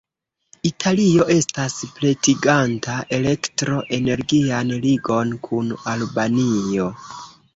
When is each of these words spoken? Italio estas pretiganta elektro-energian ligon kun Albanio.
Italio 0.67 1.25
estas 1.33 1.75
pretiganta 1.97 2.95
elektro-energian 3.17 4.73
ligon 4.87 5.37
kun 5.47 5.69
Albanio. 5.95 6.91